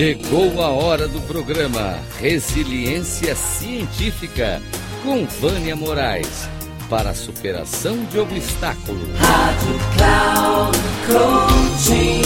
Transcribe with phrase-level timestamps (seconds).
[0.00, 4.58] Chegou a hora do programa Resiliência Científica
[5.02, 6.48] com Vânia Moraes
[6.88, 9.06] para a superação de obstáculos.
[9.18, 12.22] Rádio Cloud Coaching.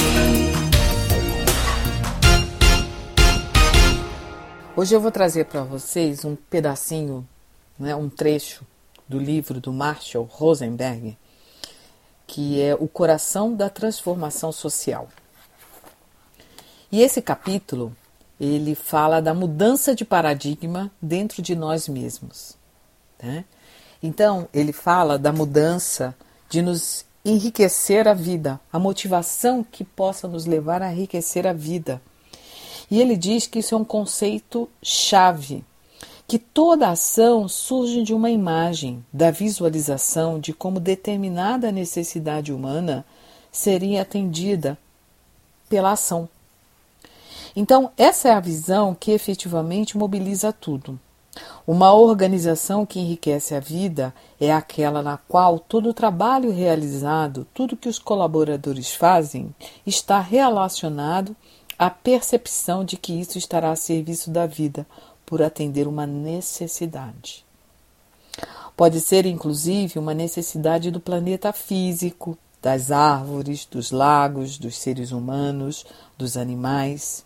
[4.76, 7.26] Hoje eu vou trazer para vocês um pedacinho,
[7.76, 8.64] né, um trecho
[9.08, 11.18] do livro do Marshall Rosenberg,
[12.24, 15.08] que é O Coração da Transformação Social.
[16.94, 17.92] E esse capítulo,
[18.40, 22.56] ele fala da mudança de paradigma dentro de nós mesmos.
[23.20, 23.44] Né?
[24.00, 26.14] Então, ele fala da mudança
[26.48, 32.00] de nos enriquecer a vida, a motivação que possa nos levar a enriquecer a vida.
[32.88, 35.64] E ele diz que isso é um conceito chave,
[36.28, 43.04] que toda ação surge de uma imagem, da visualização de como determinada necessidade humana
[43.50, 44.78] seria atendida
[45.68, 46.28] pela ação.
[47.56, 50.98] Então, essa é a visão que efetivamente mobiliza tudo.
[51.66, 57.76] Uma organização que enriquece a vida é aquela na qual todo o trabalho realizado, tudo
[57.76, 59.54] que os colaboradores fazem,
[59.86, 61.34] está relacionado
[61.78, 64.86] à percepção de que isso estará a serviço da vida
[65.24, 67.44] por atender uma necessidade.
[68.76, 75.86] Pode ser, inclusive, uma necessidade do planeta físico, das árvores, dos lagos, dos seres humanos,
[76.18, 77.24] dos animais.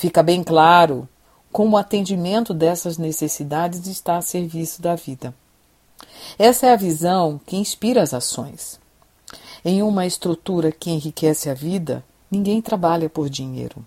[0.00, 1.06] Fica bem claro
[1.52, 5.34] como o atendimento dessas necessidades está a serviço da vida.
[6.38, 8.80] Essa é a visão que inspira as ações.
[9.62, 13.84] Em uma estrutura que enriquece a vida, ninguém trabalha por dinheiro.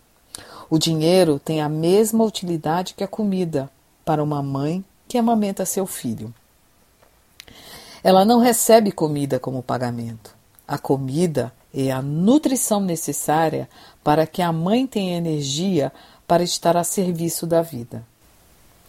[0.70, 3.68] O dinheiro tem a mesma utilidade que a comida
[4.06, 6.32] para uma mãe que amamenta seu filho.
[8.04, 10.36] Ela não recebe comida como pagamento.
[10.68, 13.68] A comida é a nutrição necessária
[14.04, 15.92] para que a mãe tenha energia
[16.28, 18.04] para estar a serviço da vida.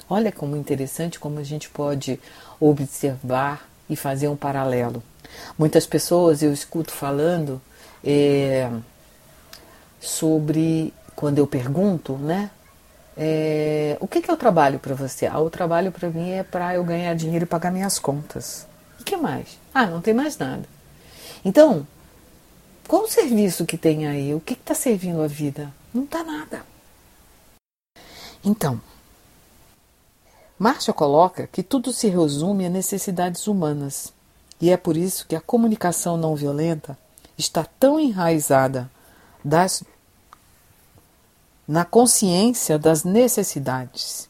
[0.09, 2.21] Olha como interessante como a gente pode
[2.61, 5.03] observar e fazer um paralelo.
[5.59, 7.61] Muitas pessoas eu escuto falando
[8.05, 8.71] é,
[10.01, 12.51] sobre quando eu pergunto, né?
[13.17, 15.27] É, o que, que é o trabalho para você?
[15.27, 18.67] Ah, o trabalho para mim é para eu ganhar dinheiro e pagar minhas contas.
[19.01, 19.59] E que mais?
[19.73, 20.65] Ah, não tem mais nada.
[21.45, 21.87] Então,
[22.87, 24.35] qual o serviço que tem aí?
[24.35, 25.73] O que está servindo a vida?
[25.93, 26.65] Não está nada.
[28.45, 28.81] Então,
[30.59, 34.13] Marcia coloca que tudo se resume a necessidades humanas,
[34.61, 36.97] e é por isso que a comunicação não violenta
[37.37, 38.91] está tão enraizada
[39.45, 39.83] das,
[41.67, 44.29] na consciência das necessidades.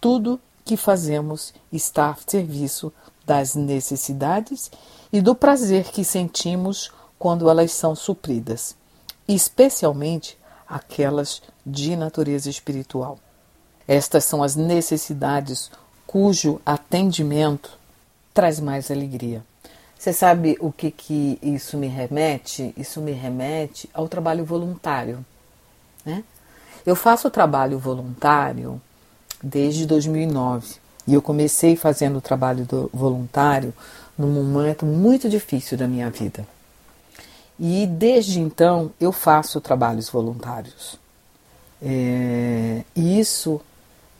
[0.00, 2.92] Tudo que fazemos está a serviço
[3.24, 4.70] das necessidades
[5.12, 8.76] e do prazer que sentimos quando elas são supridas,
[9.26, 10.38] especialmente
[10.68, 13.18] aquelas de natureza espiritual.
[13.86, 15.70] Estas são as necessidades
[16.06, 17.78] cujo atendimento
[18.34, 19.44] traz mais alegria.
[19.98, 22.74] Você sabe o que, que isso me remete?
[22.76, 25.24] Isso me remete ao trabalho voluntário.
[26.04, 26.22] Né?
[26.84, 28.80] Eu faço trabalho voluntário
[29.42, 33.72] desde 2009 e eu comecei fazendo o trabalho voluntário
[34.18, 36.46] num momento muito difícil da minha vida.
[37.58, 40.98] E desde então eu faço trabalhos voluntários.
[41.80, 43.60] É, e isso,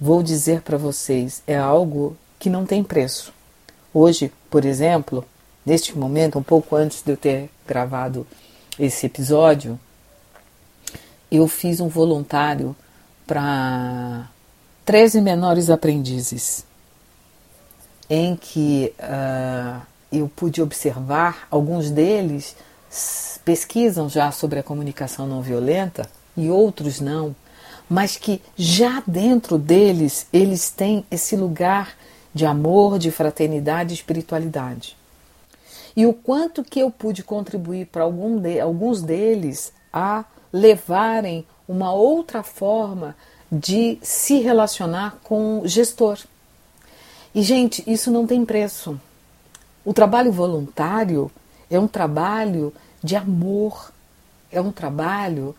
[0.00, 3.32] vou dizer para vocês, é algo que não tem preço.
[3.92, 5.24] Hoje, por exemplo,
[5.64, 8.26] neste momento, um pouco antes de eu ter gravado
[8.78, 9.78] esse episódio,
[11.30, 12.76] eu fiz um voluntário
[13.26, 14.28] para
[14.84, 16.64] 13 menores aprendizes,
[18.08, 19.82] em que uh,
[20.12, 22.54] eu pude observar alguns deles
[23.44, 27.34] pesquisam já sobre a comunicação não violenta e outros não,
[27.88, 31.96] mas que já dentro deles eles têm esse lugar
[32.34, 34.96] de amor, de fraternidade e espiritualidade.
[35.96, 41.92] E o quanto que eu pude contribuir para algum de, alguns deles a levarem uma
[41.92, 43.16] outra forma
[43.50, 46.18] de se relacionar com o gestor.
[47.34, 49.00] E, gente, isso não tem preço.
[49.84, 51.30] O trabalho voluntário
[51.70, 52.72] é um trabalho
[53.06, 53.92] de amor.
[54.50, 55.54] É um trabalho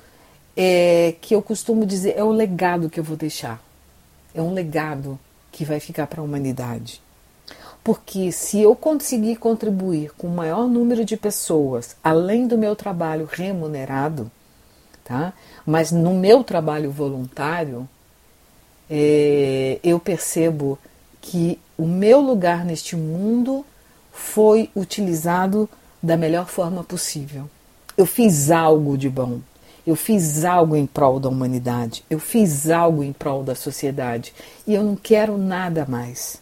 [0.56, 3.64] é, que eu costumo dizer é o legado que eu vou deixar.
[4.36, 5.18] É um legado
[5.52, 7.02] que vai ficar para a humanidade.
[7.84, 13.28] Porque se eu conseguir contribuir com o maior número de pessoas, além do meu trabalho
[13.32, 14.30] remunerado,
[15.06, 15.34] tá?
[15.66, 17.88] mas no meu trabalho voluntário,
[18.90, 20.78] é, eu percebo
[21.22, 23.66] que o meu lugar neste mundo
[24.12, 25.70] foi utilizado
[26.02, 27.50] da melhor forma possível.
[27.98, 29.40] Eu fiz algo de bom.
[29.88, 34.34] Eu fiz algo em prol da humanidade, eu fiz algo em prol da sociedade
[34.68, 36.42] e eu não quero nada mais.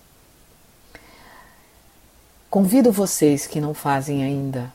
[2.49, 4.73] Convido vocês que não fazem ainda,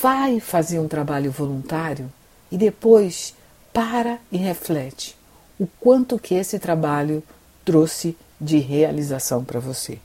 [0.00, 2.10] vai fazer um trabalho voluntário
[2.50, 3.34] e depois
[3.74, 5.14] para e reflete
[5.58, 7.22] o quanto que esse trabalho
[7.62, 9.98] trouxe de realização para você.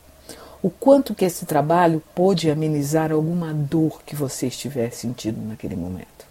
[0.68, 6.28] O quanto que esse trabalho pôde amenizar alguma dor que você estiver sentindo naquele momento.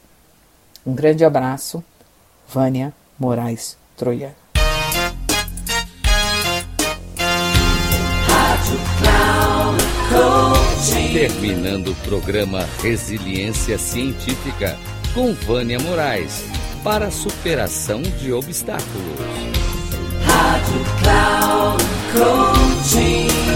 [0.84, 1.82] Um grande abraço,
[2.46, 4.34] Vânia Moraes Troiano.
[11.14, 14.76] Terminando o programa Resiliência Científica
[15.14, 16.44] com Vânia Moraes
[16.84, 19.16] para a superação de obstáculos.
[20.26, 23.55] Rádio Cloud Coaching.